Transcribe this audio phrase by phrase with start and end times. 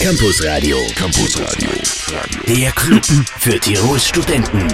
[0.00, 0.78] Campus Radio.
[0.96, 1.68] Campus Radio.
[2.48, 3.04] Der Club
[3.38, 4.66] für Tirols Studenten.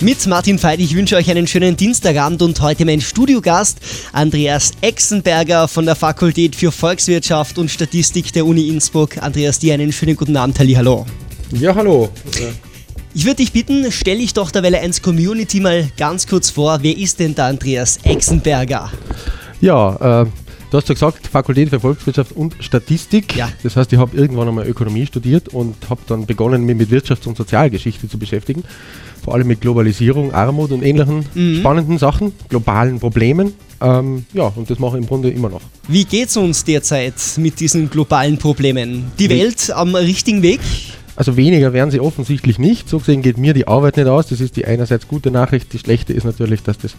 [0.00, 3.78] Mit Martin Veit, ich wünsche euch einen schönen Dienstagabend und heute mein Studiogast
[4.14, 9.18] Andreas Exenberger von der Fakultät für Volkswirtschaft und Statistik der Uni Innsbruck.
[9.18, 11.04] Andreas, dir einen schönen guten Abend, Halli, hallo.
[11.52, 12.08] Ja, hallo.
[13.12, 16.78] Ich würde dich bitten, stell dich doch der Welle 1 Community mal ganz kurz vor.
[16.80, 18.90] Wer ist denn der Andreas Exenberger?
[19.60, 20.26] Ja, äh,
[20.76, 23.34] du hast ja gesagt, Fakultät für Volkswirtschaft und Statistik.
[23.34, 23.48] Ja.
[23.62, 27.26] Das heißt, ich habe irgendwann einmal Ökonomie studiert und habe dann begonnen, mich mit Wirtschafts-
[27.26, 28.62] und Sozialgeschichte zu beschäftigen.
[29.24, 31.24] Vor allem mit Globalisierung, Armut und ähnlichen
[31.60, 33.54] spannenden Sachen, globalen Problemen.
[33.80, 35.62] Ähm, ja, und das mache ich im Grunde immer noch.
[35.88, 39.10] Wie geht's uns derzeit mit diesen globalen Problemen?
[39.18, 40.60] Die Welt am richtigen Weg?
[41.16, 42.90] Also weniger werden sie offensichtlich nicht.
[42.90, 44.26] So gesehen geht mir die Arbeit nicht aus.
[44.26, 45.72] Das ist die einerseits gute Nachricht.
[45.72, 46.94] Die schlechte ist natürlich, dass das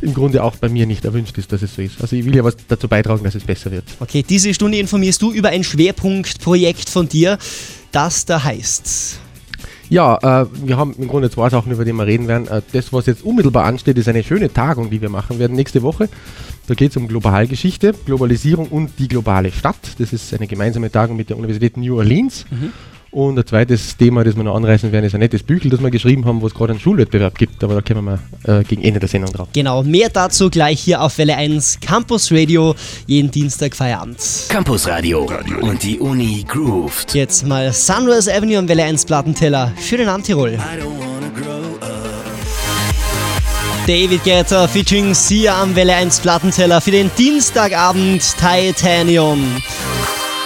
[0.00, 2.00] im Grunde auch bei mir nicht erwünscht ist, dass es so ist.
[2.00, 3.84] Also ich will ja was dazu beitragen, dass es besser wird.
[4.00, 7.38] Okay, diese Stunde informierst du über ein Schwerpunktprojekt von dir,
[7.92, 9.20] das da heißt.
[9.90, 12.46] Ja, äh, wir haben im Grunde zwei Sachen, über die wir reden werden.
[12.46, 15.82] Äh, das, was jetzt unmittelbar ansteht, ist eine schöne Tagung, die wir machen werden nächste
[15.82, 16.08] Woche.
[16.66, 19.78] Da geht es um Globalgeschichte, Globalisierung und die globale Stadt.
[19.98, 22.44] Das ist eine gemeinsame Tagung mit der Universität New Orleans.
[23.10, 25.90] Und ein zweites Thema, das wir noch anreißen werden, ist ein nettes Büchel, das wir
[25.90, 27.64] geschrieben haben, wo es gerade einen Schulwettbewerb gibt.
[27.64, 29.48] Aber da kommen wir äh, gegen Ende der Sendung drauf.
[29.54, 32.74] Genau, mehr dazu gleich hier auf Welle 1 Campus Radio,
[33.06, 34.18] jeden Dienstag Feierabend.
[34.48, 35.28] Campus Radio.
[35.60, 37.14] Und die Uni grooved.
[37.14, 39.72] Jetzt mal Sunrise Avenue am Welle 1 Plattenteller.
[39.80, 40.58] Schönen Abend, Tirol.
[43.86, 49.40] David Guetta featuring Sia am Welle 1 Plattenteller für den Dienstagabend Titanium.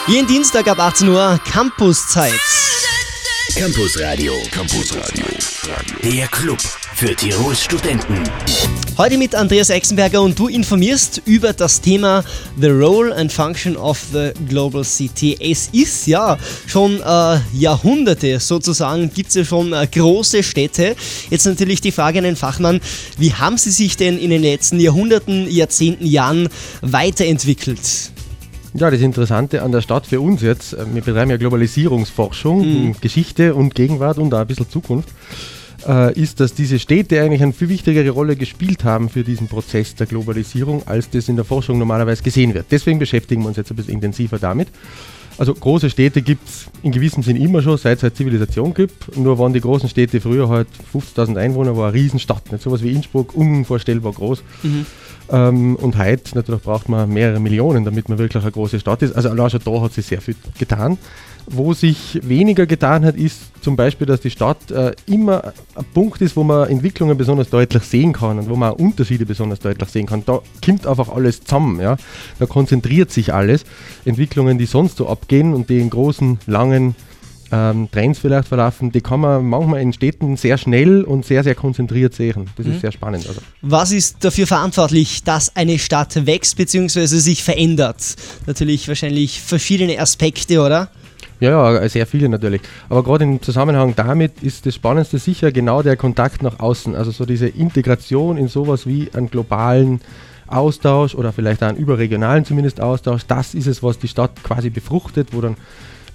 [0.09, 2.33] Jeden Dienstag ab 18 Uhr Campuszeit.
[3.55, 4.33] Campus Radio.
[4.51, 5.25] Campus Radio.
[6.03, 6.59] Der Club
[6.97, 8.19] für Tirols Studenten.
[8.99, 12.25] Heute mit Andreas Exenberger und du informierst über das Thema
[12.61, 15.37] The Role and Function of the Global City.
[15.39, 16.37] Es ist ja
[16.67, 20.97] schon äh, Jahrhunderte sozusagen, gibt es ja schon äh, große Städte.
[21.31, 22.81] Jetzt natürlich die Frage an den Fachmann,
[23.19, 26.49] wie haben sie sich denn in den letzten Jahrhunderten, Jahrzehnten, Jahren
[26.81, 27.79] weiterentwickelt?
[28.75, 32.97] Ja, das Interessante an der Stadt für uns jetzt, äh, wir betreiben ja Globalisierungsforschung, in
[33.01, 35.11] Geschichte und Gegenwart und auch ein bisschen Zukunft,
[35.87, 39.95] äh, ist, dass diese Städte eigentlich eine viel wichtigere Rolle gespielt haben für diesen Prozess
[39.95, 42.67] der Globalisierung, als das in der Forschung normalerweise gesehen wird.
[42.71, 44.69] Deswegen beschäftigen wir uns jetzt ein bisschen intensiver damit.
[45.39, 49.17] Also große Städte gibt es in gewissem Sinn immer schon, seit es halt Zivilisation gibt.
[49.17, 52.53] Nur waren die großen Städte früher halt 50.000 Einwohner, war eine Riesenstadt.
[52.53, 54.43] Nicht sowas wie Innsbruck, unvorstellbar groß.
[55.31, 59.15] Ähm, und heute natürlich braucht man mehrere Millionen, damit man wirklich eine große Stadt ist.
[59.15, 60.99] Also allein schon da hat sich sehr viel getan.
[61.47, 66.21] Wo sich weniger getan hat, ist zum Beispiel, dass die Stadt äh, immer ein Punkt
[66.21, 69.89] ist, wo man Entwicklungen besonders deutlich sehen kann und wo man auch Unterschiede besonders deutlich
[69.89, 70.25] sehen kann.
[70.25, 71.81] Da kommt einfach alles zusammen.
[71.81, 71.97] Ja?
[72.39, 73.65] Da konzentriert sich alles.
[74.05, 76.95] Entwicklungen, die sonst so abgehen und die in großen, langen
[77.53, 81.55] ähm, Trends vielleicht verlaufen, die kann man manchmal in Städten sehr schnell und sehr, sehr
[81.55, 82.49] konzentriert sehen.
[82.57, 83.27] Das ist sehr spannend.
[83.29, 83.41] Also.
[83.61, 87.07] Was ist dafür verantwortlich, dass eine Stadt wächst bzw.
[87.07, 88.17] sich verändert?
[88.47, 90.91] Natürlich wahrscheinlich verschiedene Aspekte, oder?
[91.41, 92.63] Ja, ja, sehr viele natürlich.
[92.89, 96.95] Aber gerade im Zusammenhang damit ist das Spannendste sicher genau der Kontakt nach außen.
[96.95, 100.01] Also so diese Integration in sowas wie einen globalen
[100.53, 103.23] Austausch oder vielleicht auch einen überregionalen zumindest Austausch.
[103.27, 105.57] Das ist es, was die Stadt quasi befruchtet, wo dann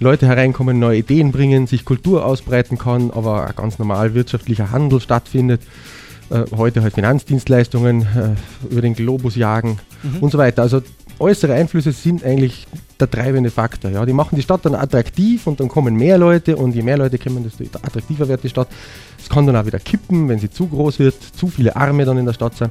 [0.00, 5.00] Leute hereinkommen, neue Ideen bringen, sich Kultur ausbreiten kann, aber auch ganz normal wirtschaftlicher Handel
[5.00, 5.62] stattfindet.
[6.30, 9.78] Äh, heute halt Finanzdienstleistungen äh, über den Globus jagen
[10.20, 10.62] und so weiter.
[10.62, 10.82] Also
[11.18, 12.66] äußere Einflüsse sind eigentlich
[13.00, 13.90] der treibende Faktor.
[13.90, 14.04] Ja.
[14.04, 17.18] Die machen die Stadt dann attraktiv und dann kommen mehr Leute und je mehr Leute
[17.18, 18.68] kommen, desto attraktiver wird die Stadt.
[19.18, 22.18] Es kann dann auch wieder kippen, wenn sie zu groß wird, zu viele Arme dann
[22.18, 22.70] in der Stadt sind.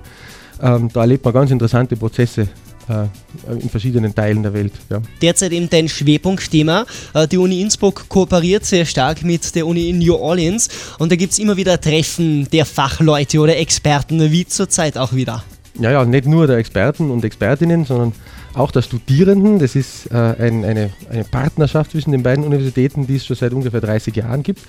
[0.62, 2.48] Ähm, da erlebt man ganz interessante Prozesse
[2.90, 4.74] äh, in verschiedenen Teilen der Welt.
[4.90, 5.02] Ja.
[5.22, 6.86] Derzeit eben dein Schwerpunktthema.
[7.14, 11.16] Äh, Die Uni Innsbruck kooperiert sehr stark mit der Uni in New Orleans und da
[11.16, 15.44] gibt es immer wieder Treffen der Fachleute oder Experten, wie zurzeit auch wieder.
[15.80, 18.14] Ja, ja, nicht nur der Experten und Expertinnen, sondern
[18.58, 19.60] auch der Studierenden.
[19.60, 23.54] Das ist äh, ein, eine, eine Partnerschaft zwischen den beiden Universitäten, die es schon seit
[23.54, 24.62] ungefähr 30 Jahren gibt,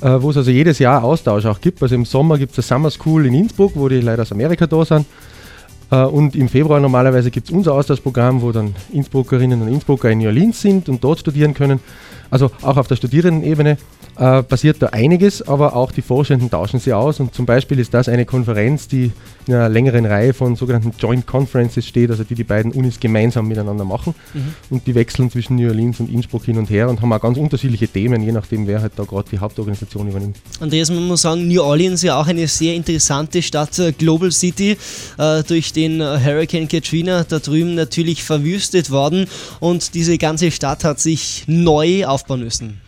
[0.00, 1.82] äh, wo es also jedes Jahr Austausch auch gibt.
[1.82, 4.66] Also im Sommer gibt es eine Summer School in Innsbruck, wo die leider aus Amerika
[4.66, 5.06] da sind.
[5.90, 10.18] Äh, und im Februar normalerweise gibt es unser Austauschprogramm, wo dann Innsbruckerinnen und Innsbrucker in
[10.18, 11.80] New Orleans sind und dort studieren können.
[12.30, 13.78] Also auch auf der Studierendenebene
[14.18, 17.20] äh, passiert da einiges, aber auch die Forschenden tauschen sie aus.
[17.20, 19.12] Und zum Beispiel ist das eine Konferenz, die
[19.46, 23.46] in einer längeren Reihe von sogenannten Joint Conferences steht, also die die beiden Unis gemeinsam
[23.46, 24.14] miteinander machen.
[24.70, 27.38] Und die wechseln zwischen New Orleans und Innsbruck hin und her und haben auch ganz
[27.38, 30.36] unterschiedliche Themen, je nachdem, wer halt da gerade die Hauptorganisation übernimmt.
[30.60, 34.76] Andreas, man muss sagen, New Orleans ja auch eine sehr interessante Stadt, äh, Global City,
[35.18, 39.26] äh, durch den äh, Hurricane Katrina da drüben natürlich verwüstet worden
[39.60, 42.80] und diese ganze Stadt hat sich neu aufbauen müssen.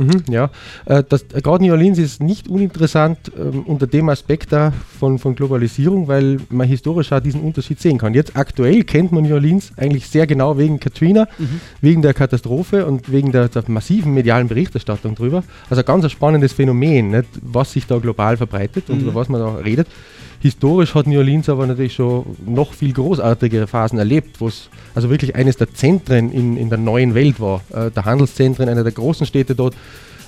[0.00, 0.48] Mhm, ja,
[0.86, 5.18] äh, das, äh, gerade New Orleans ist nicht uninteressant ähm, unter dem Aspekt da von,
[5.18, 8.14] von Globalisierung, weil man historisch auch diesen Unterschied sehen kann.
[8.14, 11.60] Jetzt aktuell kennt man New Orleans eigentlich sehr genau wegen Katrina, mhm.
[11.82, 15.44] wegen der Katastrophe und wegen der, der, massiven medialen Berichterstattung drüber.
[15.68, 19.08] Also ganz ein spannendes Phänomen, nicht, was sich da global verbreitet und mhm.
[19.08, 19.86] über was man da redet.
[20.40, 25.10] Historisch hat New Orleans aber natürlich schon noch viel großartigere Phasen erlebt, wo es also
[25.10, 27.60] wirklich eines der Zentren in, in der neuen Welt war.
[27.70, 29.74] Äh, der Handelszentren, einer der großen Städte dort,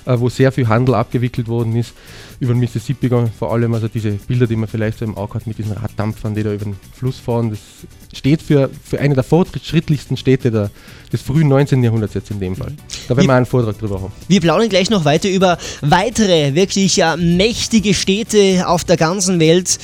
[0.05, 1.93] äh, wo sehr viel Handel abgewickelt worden ist.
[2.39, 5.47] Über den Mississippi vor allem, also diese Bilder, die man vielleicht so im Auge hat
[5.47, 7.59] mit diesen Raddampfern, die da über den Fluss fahren, das
[8.13, 10.71] steht für, für eine der fortschrittlichsten Städte der,
[11.11, 11.83] des frühen 19.
[11.83, 12.73] Jahrhunderts jetzt in dem Fall.
[13.07, 14.13] Da werden wir einen Vortrag drüber haben.
[14.27, 19.79] Wir plaudern gleich noch weiter über weitere wirklich ja, mächtige Städte auf der ganzen Welt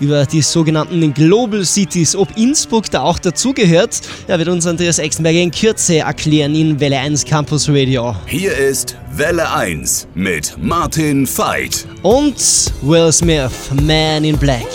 [0.00, 2.16] über die sogenannten Global Cities.
[2.16, 6.98] Ob Innsbruck da auch dazugehört, ja, wird uns Andreas Exenberger in Kürze erklären in Welle
[6.98, 8.16] 1 Campus Radio.
[8.26, 11.86] Hier ist Welle 1 mit Martin Veit.
[12.02, 12.36] Und
[12.82, 13.52] Will Smith,
[13.82, 14.66] Man in Black.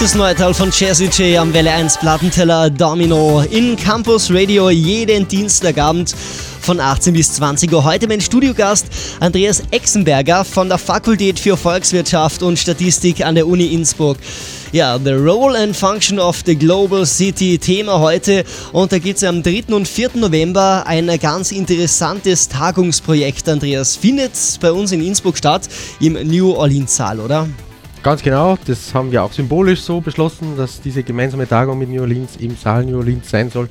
[0.00, 5.28] Das neue Teil von Jazzy J am Welle 1 Plattenteller Domino in Campus Radio jeden
[5.28, 6.14] Dienstagabend
[6.62, 7.84] von 18 bis 20 Uhr.
[7.84, 8.86] Heute mein Studiogast
[9.20, 14.16] Andreas Exenberger von der Fakultät für Volkswirtschaft und Statistik an der Uni Innsbruck.
[14.72, 18.44] Ja, The Role and Function of the Global City Thema heute.
[18.72, 19.64] Und da gibt es am 3.
[19.68, 20.12] und 4.
[20.14, 23.96] November ein ganz interessantes Tagungsprojekt, Andreas.
[23.96, 24.32] Findet
[24.62, 25.68] bei uns in Innsbruck statt,
[26.00, 27.46] im New Orleans Saal, oder?
[28.02, 32.00] Ganz genau, das haben wir auch symbolisch so beschlossen, dass diese gemeinsame Tagung mit New
[32.00, 33.68] Orleans im Saal New Orleans sein soll.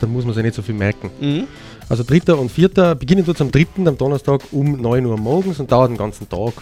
[0.00, 1.10] Da muss man sich nicht so viel merken.
[1.20, 1.44] Mhm.
[1.88, 2.34] Also 3.
[2.34, 2.94] und 4.
[2.96, 3.66] beginnen es am 3.
[3.84, 6.52] am Donnerstag um 9 Uhr morgens und dauert den ganzen Tag.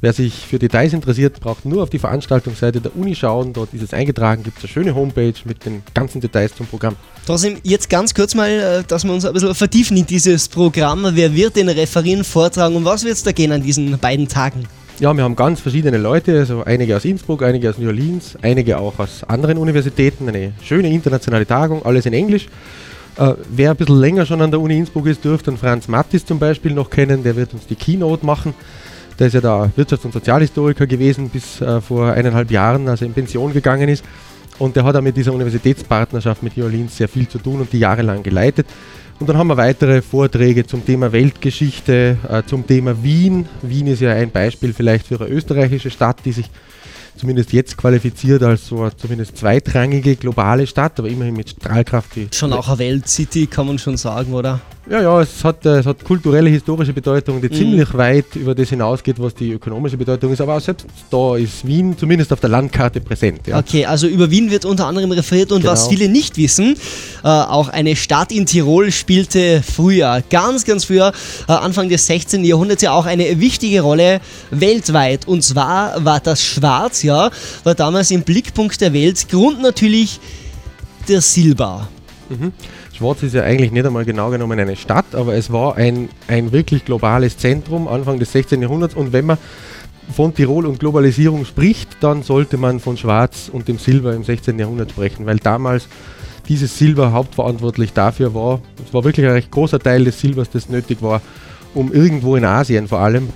[0.00, 3.52] Wer sich für Details interessiert, braucht nur auf die Veranstaltungsseite der Uni schauen.
[3.52, 6.96] Dort ist es eingetragen, gibt es eine schöne Homepage mit den ganzen Details zum Programm.
[7.26, 11.06] Trotzdem, jetzt ganz kurz mal, äh, dass wir uns ein bisschen vertiefen in dieses Programm.
[11.12, 14.66] Wer wird den referieren, vortragen und was wird es da gehen an diesen beiden Tagen?
[15.00, 18.78] Ja, wir haben ganz verschiedene Leute, also einige aus Innsbruck, einige aus New Orleans, einige
[18.78, 20.28] auch aus anderen Universitäten.
[20.28, 22.46] Eine schöne internationale Tagung, alles in Englisch.
[23.16, 26.24] Äh, wer ein bisschen länger schon an der Uni Innsbruck ist, dürfte den Franz Mattis
[26.24, 27.24] zum Beispiel noch kennen.
[27.24, 28.54] Der wird uns die Keynote machen.
[29.18, 33.08] Der ist ja da Wirtschafts- und Sozialhistoriker gewesen bis äh, vor eineinhalb Jahren, als er
[33.08, 34.04] in Pension gegangen ist.
[34.60, 37.72] Und der hat auch mit dieser Universitätspartnerschaft mit New Orleans sehr viel zu tun und
[37.72, 38.68] die jahrelang geleitet.
[39.24, 43.48] Und dann haben wir weitere Vorträge zum Thema Weltgeschichte, äh, zum Thema Wien.
[43.62, 46.50] Wien ist ja ein Beispiel vielleicht für eine österreichische Stadt, die sich
[47.16, 52.10] zumindest jetzt qualifiziert als so eine zumindest zweitrangige globale Stadt, aber immerhin mit Strahlkraft.
[52.34, 54.60] schon auch eine Weltcity, kann man schon sagen, oder?
[54.88, 57.54] Ja, ja, es hat, äh, es hat kulturelle, historische Bedeutung, die mhm.
[57.54, 60.42] ziemlich weit über das hinausgeht, was die ökonomische Bedeutung ist.
[60.42, 63.46] Aber auch selbst da ist Wien zumindest auf der Landkarte präsent.
[63.46, 63.58] Ja.
[63.58, 65.72] Okay, also über Wien wird unter anderem referiert und genau.
[65.72, 66.76] was viele nicht wissen,
[67.22, 71.12] äh, auch eine Stadt in Tirol spielte früher, ganz, ganz früher,
[71.48, 72.44] äh, Anfang des 16.
[72.44, 74.20] Jahrhunderts ja auch eine wichtige Rolle
[74.50, 75.26] weltweit.
[75.26, 77.30] Und zwar war das Schwarz, ja,
[77.64, 79.30] war damals im Blickpunkt der Welt.
[79.30, 80.20] Grund natürlich
[81.08, 81.88] der Silber.
[82.28, 82.52] Mhm.
[82.94, 86.52] Schwarz ist ja eigentlich nicht einmal genau genommen eine Stadt, aber es war ein, ein
[86.52, 88.62] wirklich globales Zentrum Anfang des 16.
[88.62, 89.38] Jahrhunderts und wenn man
[90.14, 94.58] von Tirol und Globalisierung spricht, dann sollte man von Schwarz und dem Silber im 16.
[94.58, 95.88] Jahrhundert sprechen, weil damals
[96.48, 98.60] dieses Silber hauptverantwortlich dafür war.
[98.86, 101.20] Es war wirklich ein recht großer Teil des Silbers, das nötig war,
[101.74, 103.30] um irgendwo in Asien vor allem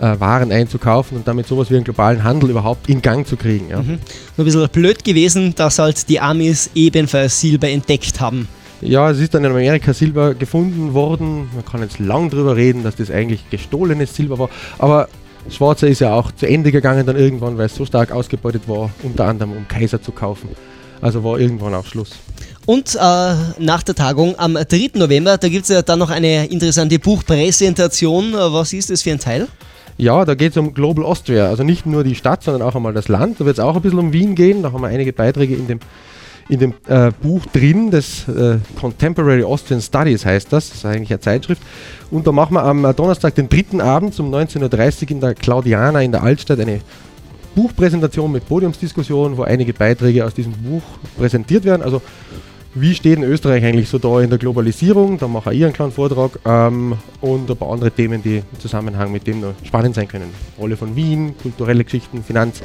[0.00, 3.68] äh, Waren einzukaufen und damit sowas wie einen globalen Handel überhaupt in Gang zu kriegen.
[3.70, 3.80] Ja.
[3.80, 3.90] Mhm.
[3.90, 3.98] Nur
[4.38, 8.48] ein bisschen blöd gewesen, dass halt die Amis ebenfalls Silber entdeckt haben.
[8.84, 11.48] Ja, es ist dann in Amerika Silber gefunden worden.
[11.54, 14.50] Man kann jetzt lang drüber reden, dass das eigentlich gestohlenes Silber war.
[14.78, 15.08] Aber
[15.48, 18.90] Schwarzer ist ja auch zu Ende gegangen dann irgendwann, weil es so stark ausgebeutet war,
[19.02, 20.50] unter anderem um Kaiser zu kaufen.
[21.00, 22.10] Also war irgendwann auch Schluss.
[22.66, 22.98] Und äh,
[23.58, 24.90] nach der Tagung am 3.
[24.94, 28.34] November, da gibt es ja dann noch eine interessante Buchpräsentation.
[28.34, 29.48] Was ist das für ein Teil?
[29.96, 31.48] Ja, da geht es um Global Austria.
[31.48, 33.40] Also nicht nur die Stadt, sondern auch einmal das Land.
[33.40, 34.62] Da wird es auch ein bisschen um Wien gehen.
[34.62, 35.80] Da haben wir einige Beiträge in dem
[36.48, 41.10] in dem äh, Buch drin, das äh, Contemporary Austrian Studies heißt das, das ist eigentlich
[41.10, 41.62] eine Zeitschrift.
[42.10, 45.34] Und da machen wir am äh, Donnerstag, den dritten Abend um 19.30 Uhr in der
[45.34, 46.80] Claudiana in der Altstadt eine
[47.54, 50.82] Buchpräsentation mit Podiumsdiskussion, wo einige Beiträge aus diesem Buch
[51.16, 51.82] präsentiert werden.
[51.82, 52.02] Also
[52.74, 55.16] wie steht in Österreich eigentlich so da in der Globalisierung?
[55.18, 59.12] Da mache ich einen kleinen Vortrag ähm, und ein paar andere Themen, die im Zusammenhang
[59.12, 60.30] mit dem noch spannend sein können.
[60.58, 62.62] Rolle von Wien, kulturelle Geschichten, Finanz.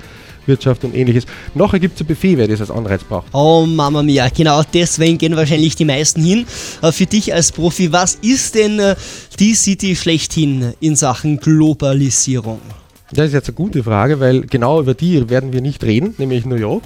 [0.49, 1.25] Wirtschaft und ähnliches.
[1.55, 3.27] Nachher gibt es ein Buffet, wer das als Anreiz braucht.
[3.31, 6.45] Oh Mama mia, genau deswegen gehen wahrscheinlich die meisten hin.
[6.81, 8.95] Äh, für dich als Profi, was ist denn äh,
[9.39, 12.59] die City schlechthin in Sachen Globalisierung?
[13.11, 16.45] Das ist jetzt eine gute Frage, weil genau über die werden wir nicht reden, nämlich
[16.45, 16.83] New York.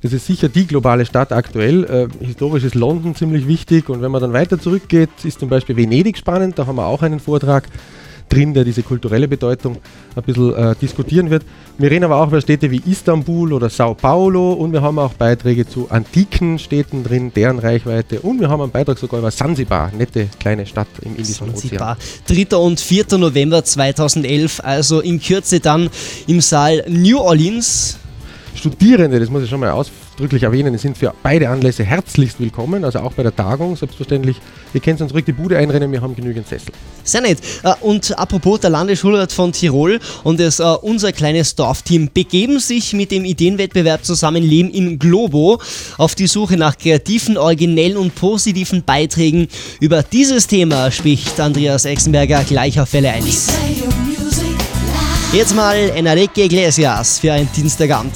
[0.00, 1.84] Das ist sicher die globale Stadt aktuell.
[1.84, 5.76] Äh, historisch ist London ziemlich wichtig und wenn man dann weiter zurückgeht, ist zum Beispiel
[5.76, 6.58] Venedig spannend.
[6.58, 7.64] Da haben wir auch einen Vortrag
[8.28, 9.76] drin, der diese kulturelle Bedeutung
[10.14, 11.44] ein bisschen äh, diskutieren wird.
[11.78, 15.12] Wir reden aber auch über Städte wie Istanbul oder Sao Paulo und wir haben auch
[15.14, 19.92] Beiträge zu antiken Städten drin, deren Reichweite und wir haben einen Beitrag sogar über Sansibar,
[19.96, 21.96] nette kleine Stadt im Indischen Sansibar.
[22.26, 22.46] Ozean.
[22.48, 22.56] 3.
[22.56, 23.18] und 4.
[23.18, 25.88] November 2011, also in Kürze dann
[26.26, 27.98] im Saal New Orleans.
[28.54, 29.70] Studierende, das muss ich schon mal
[30.18, 34.38] ausdrücklich erwähnen, sind für beide Anlässe herzlichst willkommen, also auch bei der Tagung selbstverständlich.
[34.74, 36.72] Ihr könnt uns ruhig die Bude einrennen, wir haben genügend Sessel.
[37.04, 37.38] Sehr nett.
[37.62, 42.94] Äh, und apropos der Landesschulrat von Tirol und das, uh, unser kleines Dorfteam begeben sich
[42.94, 45.60] mit dem Ideenwettbewerb Zusammenleben in Globo
[45.98, 49.46] auf die Suche nach kreativen, originellen und positiven Beiträgen.
[49.78, 53.52] Über dieses Thema spricht Andreas Exenberger gleich auf Welle 1.
[55.32, 58.14] Jetzt mal Enrique Iglesias für ein Dienstagabend.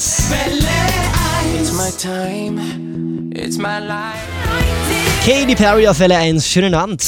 [5.24, 7.04] Katy Perry auf Welle 1, schönen Abend.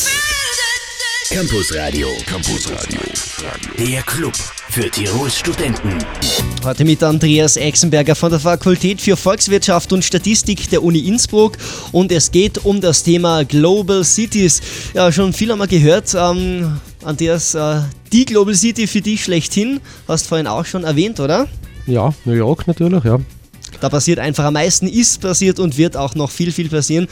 [1.30, 3.00] Campus Radio, Campus Radio,
[3.76, 4.34] der Club
[4.70, 5.98] für Tirols Studenten.
[6.62, 11.58] Heute mit Andreas Exenberger von der Fakultät für Volkswirtschaft und Statistik der Uni Innsbruck
[11.90, 14.62] und es geht um das Thema Global Cities.
[14.94, 16.14] Ja, schon viel haben wir gehört.
[16.14, 17.80] Ähm, Andreas, äh,
[18.12, 21.48] die Global City für dich schlechthin, hast du vorhin auch schon erwähnt, oder?
[21.86, 23.18] Ja, New York natürlich, ja.
[23.80, 27.06] Da passiert einfach am meisten, ist passiert und wird auch noch viel, viel passieren.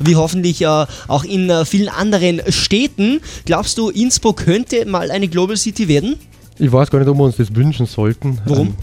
[0.00, 3.20] Wie hoffentlich äh, auch in äh, vielen anderen Städten.
[3.44, 6.16] Glaubst du, Innsbruck könnte mal eine Global City werden?
[6.58, 8.38] Ich weiß gar nicht, ob wir uns das wünschen sollten.
[8.46, 8.68] Warum?
[8.68, 8.74] Ähm,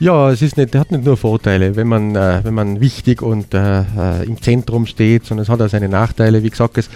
[0.00, 3.52] ja, es ist nicht, hat nicht nur Vorteile, wenn man, äh, wenn man wichtig und
[3.52, 6.42] äh, äh, im Zentrum steht, sondern es hat auch seine Nachteile.
[6.42, 6.88] Wie gesagt, es,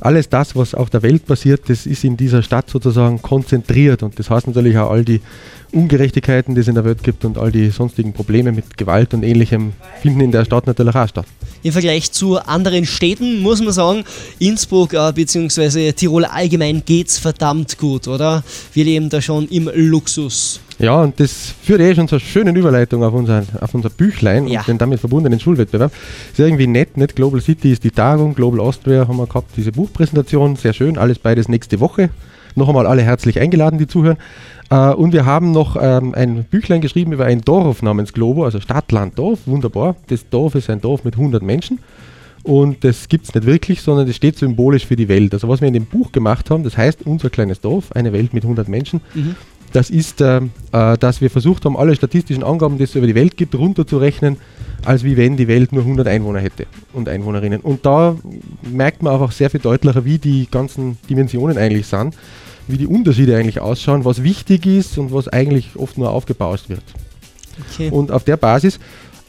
[0.00, 4.16] alles das, was auf der Welt passiert, das ist in dieser Stadt sozusagen konzentriert und
[4.16, 5.20] das heißt natürlich auch all die
[5.72, 9.24] Ungerechtigkeiten, die es in der Welt gibt und all die sonstigen Probleme mit Gewalt und
[9.24, 11.26] ähnlichem finden in der Stadt natürlich auch statt.
[11.64, 14.04] Im Vergleich zu anderen Städten muss man sagen,
[14.38, 15.92] Innsbruck äh, bzw.
[15.92, 18.44] Tirol allgemein geht es verdammt gut, oder?
[18.72, 20.60] Wir leben da schon im Luxus.
[20.82, 24.60] Ja, und das führt eh schon zur schönen Überleitung auf unser, auf unser Büchlein ja.
[24.60, 25.92] und den damit verbundenen Schulwettbewerb.
[26.32, 27.14] Ist ja irgendwie nett, nicht?
[27.14, 31.20] Global City ist die Tagung, Global Austria haben wir gehabt, diese Buchpräsentation, sehr schön, alles
[31.20, 32.10] beides nächste Woche.
[32.56, 34.16] Noch einmal alle herzlich eingeladen, die zuhören.
[34.72, 38.58] Uh, und wir haben noch ähm, ein Büchlein geschrieben über ein Dorf namens Globo, also
[38.58, 39.96] Stadt, Land, Dorf, wunderbar.
[40.08, 41.78] Das Dorf ist ein Dorf mit 100 Menschen
[42.42, 45.34] und das gibt es nicht wirklich, sondern das steht symbolisch für die Welt.
[45.34, 48.32] Also was wir in dem Buch gemacht haben, das heißt unser kleines Dorf, eine Welt
[48.34, 49.00] mit 100 Menschen.
[49.14, 49.36] Mhm
[49.72, 50.40] das ist, äh,
[50.72, 54.36] äh, dass wir versucht haben, alle statistischen Angaben, die es über die Welt gibt, runterzurechnen,
[54.84, 57.60] als wie wenn die Welt nur 100 Einwohner hätte und Einwohnerinnen.
[57.60, 58.16] Und da
[58.62, 62.16] merkt man einfach sehr viel deutlicher, wie die ganzen Dimensionen eigentlich sind,
[62.68, 66.82] wie die Unterschiede eigentlich ausschauen, was wichtig ist und was eigentlich oft nur aufgebauscht wird.
[67.72, 67.90] Okay.
[67.90, 68.78] Und auf der Basis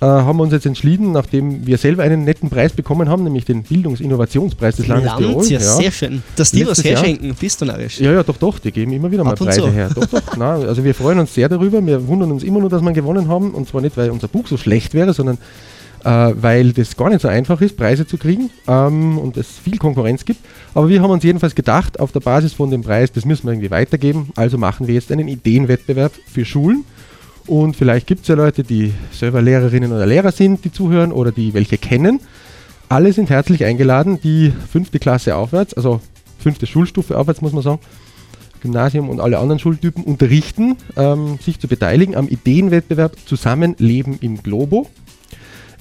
[0.01, 3.45] äh, haben wir uns jetzt entschieden, nachdem wir selber einen netten Preis bekommen haben, nämlich
[3.45, 5.45] den Bildungsinnovationspreis des Landes Land, Tirol.
[5.45, 6.23] Ja, sehr schön.
[6.35, 7.35] Dass die was herschenken, Jahr.
[7.39, 8.00] bist du narrisch.
[8.00, 9.69] Ja, ja, doch, doch, die geben immer wieder mal Preise so.
[9.69, 9.89] her.
[9.93, 11.85] Doch, doch, na, also wir freuen uns sehr darüber.
[11.85, 13.51] Wir wundern uns immer nur, dass wir gewonnen haben.
[13.51, 15.38] Und zwar nicht, weil unser Buch so schlecht wäre, sondern
[16.03, 19.77] äh, weil das gar nicht so einfach ist, Preise zu kriegen ähm, und es viel
[19.77, 20.39] Konkurrenz gibt.
[20.73, 23.53] Aber wir haben uns jedenfalls gedacht, auf der Basis von dem Preis, das müssen wir
[23.53, 24.29] irgendwie weitergeben.
[24.35, 26.83] Also machen wir jetzt einen Ideenwettbewerb für Schulen
[27.47, 31.31] und vielleicht gibt es ja Leute, die selber Lehrerinnen oder Lehrer sind, die zuhören oder
[31.31, 32.19] die welche kennen.
[32.89, 36.01] Alle sind herzlich eingeladen, die fünfte Klasse aufwärts, also
[36.39, 37.79] fünfte Schulstufe aufwärts muss man sagen,
[38.62, 44.89] Gymnasium und alle anderen Schultypen unterrichten, ähm, sich zu beteiligen am Ideenwettbewerb Zusammenleben im Globo.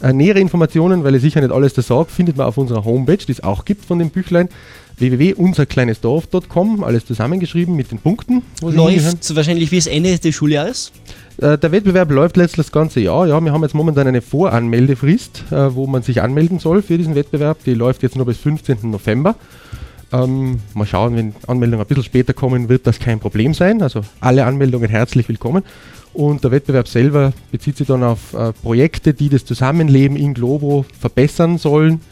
[0.03, 3.19] Äh, nähere Informationen, weil ich sicher nicht alles da sage, findet man auf unserer Homepage,
[3.19, 4.49] die es auch gibt von dem Büchlein
[4.97, 8.43] www.unserkleinesdorf.com, alles zusammengeschrieben mit den Punkten.
[8.61, 10.93] Läuft wahrscheinlich bis Ende des Schuljahres?
[11.39, 13.27] Äh, der Wettbewerb läuft letztlich das ganze Jahr.
[13.27, 17.15] Ja, wir haben jetzt momentan eine Voranmeldefrist, äh, wo man sich anmelden soll für diesen
[17.15, 17.59] Wettbewerb.
[17.65, 18.91] Die läuft jetzt nur bis 15.
[18.91, 19.35] November.
[20.13, 23.83] Ähm, mal schauen, wenn Anmeldungen ein bisschen später kommen, wird das kein Problem sein.
[23.83, 25.65] Also alle Anmeldungen herzlich willkommen.
[26.13, 30.85] Und der Wettbewerb selber bezieht sich dann auf äh, Projekte, die das Zusammenleben in Globo
[31.01, 32.03] verbessern sollen.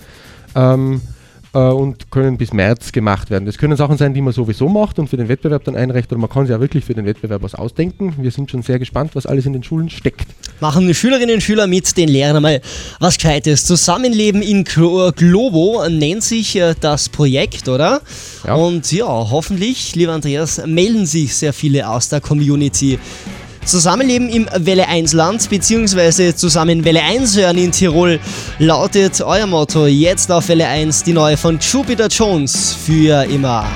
[0.55, 1.10] Ähm, äh,
[1.59, 3.45] und können bis März gemacht werden.
[3.47, 6.21] Das können Sachen sein, die man sowieso macht und für den Wettbewerb dann einreicht oder
[6.21, 8.14] man kann sich auch wirklich für den Wettbewerb was ausdenken.
[8.19, 10.26] Wir sind schon sehr gespannt, was alles in den Schulen steckt.
[10.61, 12.61] Machen Schülerinnen und Schüler mit den Lehrern einmal
[13.00, 13.64] was Gescheites.
[13.64, 18.00] Zusammenleben in Globo nennt sich äh, das Projekt, oder?
[18.45, 18.54] Ja.
[18.54, 22.99] Und ja, hoffentlich, lieber Andreas, melden sich sehr viele aus der Community.
[23.64, 26.35] Zusammenleben im Welle 1 Land bzw.
[26.35, 28.19] zusammen Welle 1 hören in Tirol
[28.59, 33.67] lautet euer Motto jetzt auf Welle 1 die neue von Jupiter Jones für immer.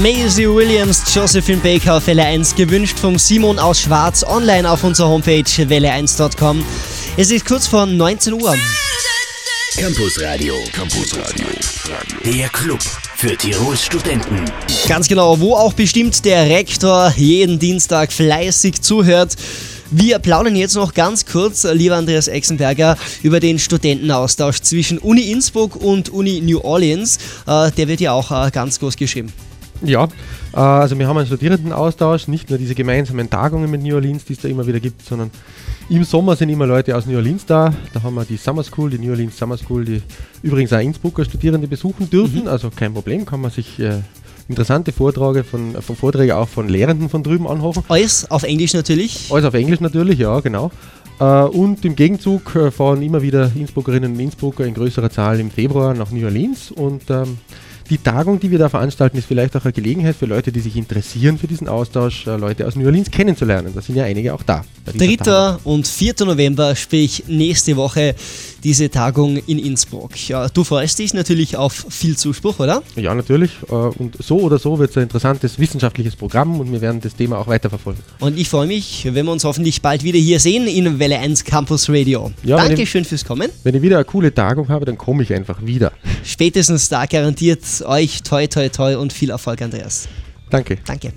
[0.00, 5.08] Maisie Williams, Josephine Baker auf Welle 1, gewünscht vom Simon aus Schwarz, online auf unserer
[5.08, 6.64] Homepage welle1.com.
[7.18, 8.56] Es ist kurz vor 19 Uhr.
[9.76, 10.54] Campus Radio.
[10.72, 11.46] Campus Radio.
[12.24, 12.80] Der Club
[13.20, 14.46] für Tirols Studenten.
[14.88, 19.36] Ganz genau, wo auch bestimmt der Rektor jeden Dienstag fleißig zuhört.
[19.90, 25.76] Wir plaudern jetzt noch ganz kurz, lieber Andreas Exenberger, über den Studentenaustausch zwischen Uni Innsbruck
[25.76, 27.18] und Uni New Orleans.
[27.46, 29.30] Äh, der wird ja auch äh, ganz groß geschrieben.
[29.82, 30.08] Ja,
[30.52, 34.40] also wir haben einen Studierendenaustausch, nicht nur diese gemeinsamen Tagungen mit New Orleans, die es
[34.40, 35.30] da immer wieder gibt, sondern
[35.88, 37.72] im Sommer sind immer Leute aus New Orleans da.
[37.92, 40.02] Da haben wir die Summer School, die New Orleans Summer School, die
[40.42, 42.42] übrigens auch Innsbrucker Studierende besuchen dürfen.
[42.42, 42.48] Mhm.
[42.48, 44.00] Also kein Problem, kann man sich äh,
[44.48, 47.84] interessante Vorträge von, von Vorträge auch von Lehrenden von drüben anhoffen.
[47.88, 49.30] Alles auf Englisch natürlich.
[49.30, 50.70] Alles auf Englisch natürlich, ja, genau.
[51.20, 55.50] Äh, und im Gegenzug äh, fahren immer wieder Innsbruckerinnen und Innsbrucker in größerer Zahl im
[55.50, 57.38] Februar nach New Orleans und ähm,
[57.90, 60.76] die Tagung, die wir da veranstalten, ist vielleicht auch eine Gelegenheit für Leute, die sich
[60.76, 63.72] interessieren für diesen Austausch, äh, Leute aus New Orleans kennenzulernen.
[63.74, 64.64] Da sind ja einige auch da.
[64.96, 65.58] 3.
[65.64, 66.14] und 4.
[66.20, 68.14] November, sprich nächste Woche,
[68.64, 70.12] diese Tagung in Innsbruck.
[70.54, 72.82] Du freust dich natürlich auf viel Zuspruch, oder?
[72.96, 73.50] Ja, natürlich.
[73.68, 77.14] Äh, und so oder so wird es ein interessantes wissenschaftliches Programm und wir werden das
[77.14, 78.02] Thema auch weiterverfolgen.
[78.20, 81.44] Und ich freue mich, wenn wir uns hoffentlich bald wieder hier sehen in Welle 1
[81.44, 82.32] Campus Radio.
[82.42, 83.50] Ja, Dankeschön ich, fürs Kommen.
[83.62, 85.92] Wenn ich wieder eine coole Tagung habe, dann komme ich einfach wieder.
[86.24, 90.08] Spätestens da garantiert euch toi toi toi und viel Erfolg, Andreas.
[90.50, 90.78] Danke.
[90.84, 91.12] Danke.